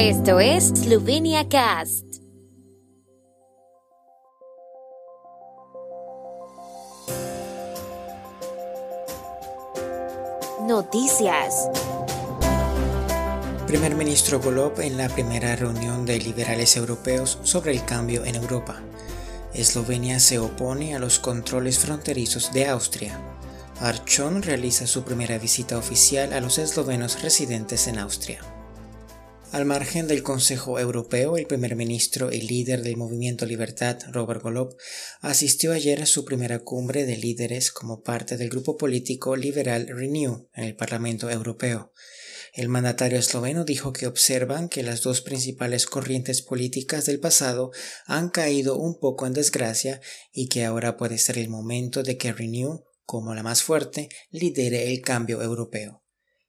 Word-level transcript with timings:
Esto 0.00 0.38
es 0.38 0.68
Slovenia 0.68 1.48
Cast. 1.48 2.04
Noticias. 10.68 11.68
Primer 13.66 13.96
ministro 13.96 14.38
Golob 14.38 14.78
en 14.82 14.96
la 14.96 15.08
primera 15.08 15.56
reunión 15.56 16.06
de 16.06 16.20
liberales 16.20 16.76
europeos 16.76 17.40
sobre 17.42 17.72
el 17.72 17.84
cambio 17.84 18.24
en 18.24 18.36
Europa. 18.36 18.80
Eslovenia 19.52 20.20
se 20.20 20.38
opone 20.38 20.94
a 20.94 21.00
los 21.00 21.18
controles 21.18 21.80
fronterizos 21.80 22.52
de 22.52 22.68
Austria. 22.68 23.18
Archon 23.80 24.44
realiza 24.44 24.86
su 24.86 25.02
primera 25.02 25.38
visita 25.38 25.76
oficial 25.76 26.34
a 26.34 26.40
los 26.40 26.58
eslovenos 26.58 27.20
residentes 27.20 27.88
en 27.88 27.98
Austria. 27.98 28.57
Al 29.50 29.64
margen 29.64 30.06
del 30.06 30.22
Consejo 30.22 30.78
Europeo, 30.78 31.38
el 31.38 31.46
primer 31.46 31.74
ministro 31.74 32.30
y 32.30 32.42
líder 32.42 32.82
del 32.82 32.98
Movimiento 32.98 33.46
Libertad, 33.46 33.98
Robert 34.12 34.42
Golob, 34.42 34.76
asistió 35.22 35.72
ayer 35.72 36.02
a 36.02 36.06
su 36.06 36.26
primera 36.26 36.58
cumbre 36.58 37.06
de 37.06 37.16
líderes 37.16 37.72
como 37.72 38.02
parte 38.02 38.36
del 38.36 38.50
grupo 38.50 38.76
político 38.76 39.36
liberal 39.36 39.88
Renew 39.88 40.50
en 40.52 40.64
el 40.64 40.76
Parlamento 40.76 41.30
Europeo. 41.30 41.92
El 42.52 42.68
mandatario 42.68 43.18
esloveno 43.18 43.64
dijo 43.64 43.94
que 43.94 44.06
observan 44.06 44.68
que 44.68 44.82
las 44.82 45.00
dos 45.00 45.22
principales 45.22 45.86
corrientes 45.86 46.42
políticas 46.42 47.06
del 47.06 47.18
pasado 47.18 47.70
han 48.04 48.28
caído 48.28 48.76
un 48.76 48.98
poco 49.00 49.26
en 49.26 49.32
desgracia 49.32 50.02
y 50.30 50.48
que 50.48 50.66
ahora 50.66 50.98
puede 50.98 51.16
ser 51.16 51.38
el 51.38 51.48
momento 51.48 52.02
de 52.02 52.18
que 52.18 52.32
Renew, 52.34 52.84
como 53.04 53.34
la 53.34 53.42
más 53.42 53.62
fuerte, 53.62 54.10
lidere 54.30 54.92
el 54.92 55.00
cambio 55.00 55.40
europeo. 55.42 56.04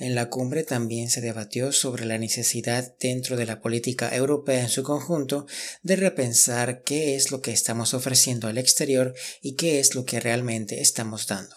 En 0.00 0.14
la 0.14 0.30
cumbre 0.30 0.64
también 0.64 1.10
se 1.10 1.20
debatió 1.20 1.72
sobre 1.72 2.06
la 2.06 2.16
necesidad 2.16 2.94
dentro 2.98 3.36
de 3.36 3.44
la 3.44 3.60
política 3.60 4.16
europea 4.16 4.62
en 4.62 4.70
su 4.70 4.82
conjunto 4.82 5.46
de 5.82 5.96
repensar 5.96 6.82
qué 6.82 7.16
es 7.16 7.30
lo 7.30 7.42
que 7.42 7.52
estamos 7.52 7.92
ofreciendo 7.92 8.48
al 8.48 8.56
exterior 8.56 9.14
y 9.42 9.56
qué 9.56 9.78
es 9.78 9.94
lo 9.94 10.06
que 10.06 10.18
realmente 10.18 10.80
estamos 10.80 11.26
dando. 11.26 11.54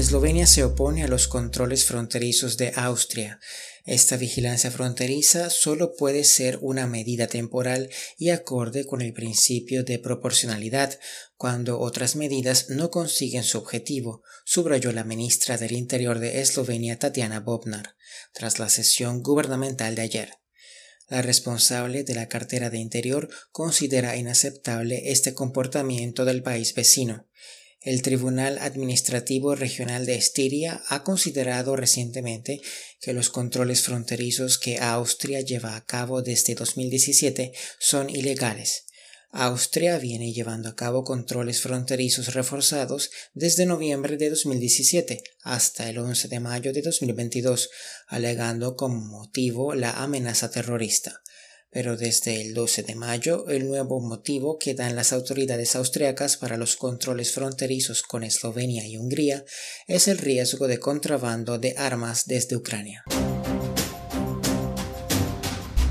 Eslovenia 0.00 0.46
se 0.46 0.64
opone 0.64 1.04
a 1.04 1.08
los 1.08 1.28
controles 1.28 1.84
fronterizos 1.84 2.56
de 2.56 2.72
Austria. 2.74 3.38
Esta 3.84 4.16
vigilancia 4.16 4.70
fronteriza 4.70 5.50
solo 5.50 5.94
puede 5.94 6.24
ser 6.24 6.58
una 6.62 6.86
medida 6.86 7.26
temporal 7.26 7.90
y 8.16 8.30
acorde 8.30 8.86
con 8.86 9.02
el 9.02 9.12
principio 9.12 9.84
de 9.84 9.98
proporcionalidad, 9.98 10.98
cuando 11.36 11.78
otras 11.80 12.16
medidas 12.16 12.70
no 12.70 12.90
consiguen 12.90 13.44
su 13.44 13.58
objetivo, 13.58 14.22
subrayó 14.46 14.90
la 14.92 15.04
ministra 15.04 15.58
del 15.58 15.72
Interior 15.72 16.18
de 16.18 16.40
Eslovenia 16.40 16.98
Tatiana 16.98 17.40
Bobnar, 17.40 17.94
tras 18.32 18.58
la 18.58 18.70
sesión 18.70 19.22
gubernamental 19.22 19.96
de 19.96 20.02
ayer. 20.02 20.30
La 21.08 21.20
responsable 21.20 22.04
de 22.04 22.14
la 22.14 22.26
cartera 22.26 22.70
de 22.70 22.78
Interior 22.78 23.28
considera 23.52 24.16
inaceptable 24.16 25.10
este 25.10 25.34
comportamiento 25.34 26.24
del 26.24 26.42
país 26.42 26.74
vecino. 26.74 27.26
El 27.82 28.02
Tribunal 28.02 28.58
Administrativo 28.58 29.54
Regional 29.54 30.04
de 30.04 30.14
Estiria 30.14 30.82
ha 30.88 31.02
considerado 31.02 31.76
recientemente 31.76 32.60
que 33.00 33.12
los 33.12 33.30
controles 33.30 33.82
fronterizos 33.82 34.58
que 34.58 34.78
Austria 34.78 35.40
lleva 35.40 35.76
a 35.76 35.84
cabo 35.86 36.20
desde 36.20 36.54
2017 36.54 37.52
son 37.78 38.10
ilegales 38.10 38.84
Austria 39.32 39.96
viene 39.98 40.32
llevando 40.32 40.68
a 40.68 40.74
cabo 40.74 41.04
controles 41.04 41.60
fronterizos 41.60 42.34
reforzados 42.34 43.10
desde 43.32 43.64
noviembre 43.64 44.16
de 44.16 44.28
2017 44.30 45.22
hasta 45.42 45.88
el 45.88 45.98
11 45.98 46.26
de 46.26 46.40
mayo 46.40 46.72
de 46.72 46.82
2022, 46.82 47.70
alegando 48.08 48.74
como 48.74 48.98
motivo 48.98 49.76
la 49.76 50.02
amenaza 50.02 50.50
terrorista. 50.50 51.22
Pero 51.70 51.96
desde 51.96 52.40
el 52.40 52.52
12 52.52 52.82
de 52.82 52.94
mayo, 52.96 53.48
el 53.48 53.68
nuevo 53.68 54.00
motivo 54.00 54.58
que 54.58 54.74
dan 54.74 54.96
las 54.96 55.12
autoridades 55.12 55.76
austriacas 55.76 56.36
para 56.36 56.56
los 56.56 56.76
controles 56.76 57.32
fronterizos 57.32 58.02
con 58.02 58.24
Eslovenia 58.24 58.84
y 58.86 58.96
Hungría 58.96 59.44
es 59.86 60.08
el 60.08 60.18
riesgo 60.18 60.66
de 60.66 60.80
contrabando 60.80 61.58
de 61.58 61.74
armas 61.78 62.26
desde 62.26 62.56
Ucrania. 62.56 63.04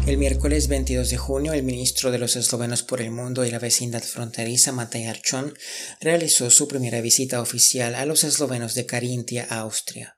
El 0.10 0.18
miércoles 0.18 0.68
22 0.68 1.12
de 1.12 1.18
junio, 1.18 1.54
el 1.54 1.62
ministro 1.62 2.10
de 2.10 2.18
los 2.18 2.36
eslovenos 2.36 2.82
por 2.82 3.00
el 3.00 3.12
mundo 3.12 3.46
y 3.46 3.52
la 3.52 3.60
vecindad 3.60 4.02
fronteriza, 4.02 4.72
Matej 4.72 5.08
Archon, 5.08 5.54
realizó 6.02 6.50
su 6.50 6.68
primera 6.68 7.00
visita 7.00 7.40
oficial 7.40 7.94
a 7.94 8.08
los 8.08 8.24
eslovenos 8.24 8.74
de 8.74 8.88
Carintia, 8.88 9.46
Austria. 9.52 10.18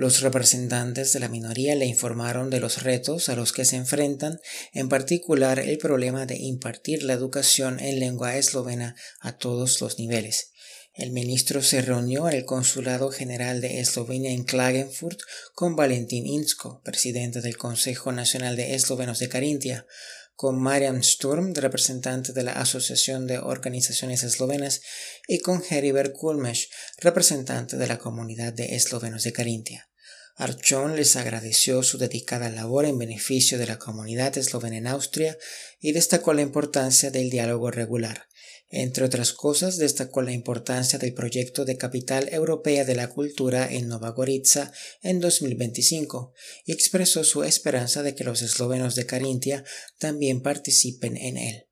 Los 0.00 0.22
representantes 0.22 1.12
de 1.12 1.20
la 1.20 1.28
minoría 1.28 1.74
le 1.74 1.84
informaron 1.84 2.48
de 2.48 2.58
los 2.58 2.84
retos 2.84 3.28
a 3.28 3.36
los 3.36 3.52
que 3.52 3.66
se 3.66 3.76
enfrentan, 3.76 4.40
en 4.72 4.88
particular 4.88 5.58
el 5.58 5.76
problema 5.76 6.24
de 6.24 6.38
impartir 6.38 7.02
la 7.02 7.12
educación 7.12 7.78
en 7.80 8.00
lengua 8.00 8.38
eslovena 8.38 8.96
a 9.20 9.36
todos 9.36 9.78
los 9.82 9.98
niveles. 9.98 10.52
El 10.94 11.10
ministro 11.10 11.62
se 11.62 11.82
reunió 11.82 12.30
en 12.30 12.36
el 12.38 12.46
Consulado 12.46 13.10
General 13.10 13.60
de 13.60 13.80
Eslovenia 13.80 14.30
en 14.30 14.44
Klagenfurt 14.44 15.20
con 15.52 15.76
Valentín 15.76 16.26
Insko, 16.26 16.80
presidente 16.82 17.42
del 17.42 17.58
Consejo 17.58 18.10
Nacional 18.10 18.56
de 18.56 18.74
Eslovenos 18.74 19.18
de 19.18 19.28
Carintia, 19.28 19.86
con 20.34 20.58
Marian 20.58 21.04
Sturm, 21.04 21.52
representante 21.52 22.32
de 22.32 22.42
la 22.42 22.52
Asociación 22.52 23.26
de 23.26 23.36
Organizaciones 23.36 24.22
Eslovenas, 24.22 24.80
y 25.28 25.40
con 25.40 25.62
Heribert 25.68 26.14
Kulmesh, 26.14 26.70
representante 26.96 27.76
de 27.76 27.86
la 27.86 27.98
comunidad 27.98 28.54
de 28.54 28.76
eslovenos 28.76 29.24
de 29.24 29.34
Carintia. 29.34 29.89
Archon 30.36 30.96
les 30.96 31.16
agradeció 31.16 31.82
su 31.82 31.98
dedicada 31.98 32.50
labor 32.50 32.84
en 32.84 32.98
beneficio 32.98 33.58
de 33.58 33.66
la 33.66 33.78
comunidad 33.78 34.36
eslovena 34.38 34.78
en 34.78 34.86
Austria 34.86 35.36
y 35.80 35.92
destacó 35.92 36.32
la 36.32 36.42
importancia 36.42 37.10
del 37.10 37.30
diálogo 37.30 37.70
regular. 37.70 38.26
Entre 38.72 39.04
otras 39.04 39.32
cosas, 39.32 39.78
destacó 39.78 40.22
la 40.22 40.30
importancia 40.30 40.98
del 40.98 41.12
proyecto 41.12 41.64
de 41.64 41.76
Capital 41.76 42.28
Europea 42.30 42.84
de 42.84 42.94
la 42.94 43.08
Cultura 43.08 43.66
en 43.70 43.88
Nova 43.88 44.10
Gorica 44.10 44.72
en 45.02 45.18
2025 45.18 46.32
y 46.64 46.72
expresó 46.72 47.24
su 47.24 47.42
esperanza 47.42 48.04
de 48.04 48.14
que 48.14 48.22
los 48.22 48.42
eslovenos 48.42 48.94
de 48.94 49.06
Carintia 49.06 49.64
también 49.98 50.40
participen 50.40 51.16
en 51.16 51.36
él. 51.36 51.66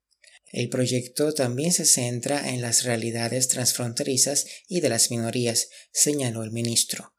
El 0.50 0.68
proyecto 0.70 1.32
también 1.34 1.72
se 1.72 1.84
centra 1.84 2.48
en 2.48 2.62
las 2.62 2.82
realidades 2.82 3.46
transfronterizas 3.46 4.46
y 4.66 4.80
de 4.80 4.88
las 4.88 5.10
minorías, 5.12 5.68
señaló 5.92 6.42
el 6.42 6.50
ministro. 6.50 7.12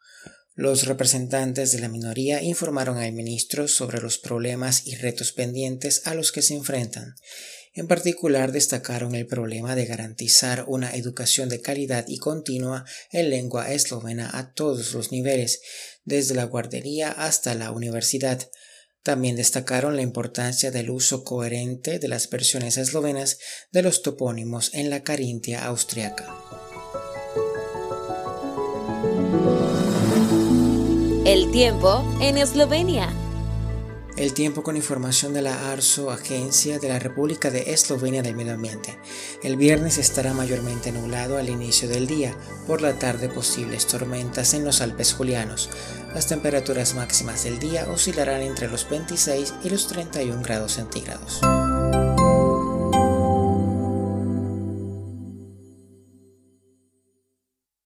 Los 0.60 0.88
representantes 0.88 1.72
de 1.72 1.80
la 1.80 1.88
minoría 1.88 2.44
informaron 2.44 2.98
al 2.98 3.14
ministro 3.14 3.70
sobre 3.70 4.02
los 4.02 4.18
problemas 4.18 4.86
y 4.86 4.96
retos 4.96 5.32
pendientes 5.32 6.02
a 6.06 6.14
los 6.14 6.34
que 6.34 6.42
se 6.42 6.54
enfrentan 6.54 7.16
en 7.80 7.88
particular 7.88 8.52
destacaron 8.52 9.16
el 9.16 9.26
problema 9.26 9.74
de 9.74 9.86
garantizar 9.86 10.66
una 10.68 10.92
educación 10.96 11.48
de 11.48 11.62
calidad 11.62 12.06
y 12.10 12.18
continua 12.18 12.84
en 13.12 13.30
lengua 13.30 13.72
eslovena 13.72 14.30
a 14.34 14.52
todos 14.52 14.94
los 14.94 15.14
niveles, 15.14 15.62
desde 16.04 16.36
la 16.36 16.44
guardería 16.44 17.10
hasta 17.10 17.56
la 17.56 17.72
universidad. 17.72 18.50
También 19.02 19.38
destacaron 19.38 19.96
la 19.96 20.02
importancia 20.02 20.72
del 20.72 20.90
uso 20.90 21.24
coherente 21.24 22.00
de 22.00 22.08
las 22.10 22.30
versiones 22.30 22.76
eslovenas 22.76 23.38
de 23.72 23.82
los 23.82 24.02
topónimos 24.02 24.74
en 24.74 24.90
la 24.90 25.04
Carintia 25.04 25.64
austriaca. 25.64 26.36
El 31.32 31.52
tiempo 31.52 32.04
en 32.22 32.40
Eslovenia. 32.40 33.08
El 34.18 34.34
tiempo 34.34 34.64
con 34.64 34.76
información 34.76 35.32
de 35.32 35.44
la 35.44 35.72
ARSO, 35.72 36.10
Agencia 36.10 36.80
de 36.80 36.90
la 36.90 36.98
República 36.98 37.52
de 37.52 37.72
Eslovenia 37.72 38.24
del 38.24 38.36
Medio 38.36 38.56
Ambiente. 38.56 38.98
El 39.44 39.56
viernes 39.56 40.00
estará 40.00 40.34
mayormente 40.34 40.92
nublado 40.92 41.38
al 41.38 41.50
inicio 41.50 41.88
del 41.88 42.08
día, 42.08 42.34
por 42.66 42.82
la 42.82 42.98
tarde 42.98 43.30
posibles 43.30 43.86
tormentas 43.86 44.56
en 44.56 44.66
los 44.66 44.82
Alpes 44.82 45.14
Julianos. 45.14 45.70
Las 46.16 46.26
temperaturas 46.26 46.96
máximas 46.96 47.44
del 47.44 47.60
día 47.60 47.86
oscilarán 47.92 48.42
entre 48.42 48.68
los 48.68 48.90
26 48.90 49.54
y 49.64 49.70
los 49.70 49.86
31 49.86 50.42
grados 50.42 50.72
centígrados. 50.74 51.42